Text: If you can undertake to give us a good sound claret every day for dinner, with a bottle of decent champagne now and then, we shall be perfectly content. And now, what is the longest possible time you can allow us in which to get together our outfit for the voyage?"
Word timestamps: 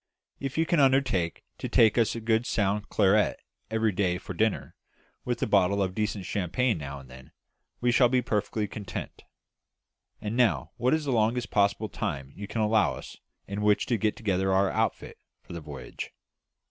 If 0.39 0.57
you 0.57 0.65
can 0.65 0.79
undertake 0.79 1.43
to 1.59 1.67
give 1.67 1.95
us 1.99 2.15
a 2.15 2.19
good 2.21 2.47
sound 2.47 2.89
claret 2.89 3.39
every 3.69 3.91
day 3.91 4.17
for 4.17 4.33
dinner, 4.33 4.73
with 5.25 5.43
a 5.43 5.45
bottle 5.45 5.79
of 5.83 5.93
decent 5.93 6.25
champagne 6.25 6.79
now 6.79 6.97
and 6.97 7.07
then, 7.07 7.33
we 7.81 7.91
shall 7.91 8.09
be 8.09 8.23
perfectly 8.23 8.67
content. 8.67 9.21
And 10.19 10.35
now, 10.35 10.71
what 10.77 10.95
is 10.95 11.05
the 11.05 11.11
longest 11.11 11.51
possible 11.51 11.87
time 11.87 12.33
you 12.35 12.47
can 12.47 12.61
allow 12.61 12.95
us 12.95 13.17
in 13.45 13.61
which 13.61 13.85
to 13.85 13.97
get 13.97 14.15
together 14.15 14.51
our 14.51 14.71
outfit 14.71 15.19
for 15.43 15.53
the 15.53 15.61
voyage?" 15.61 16.09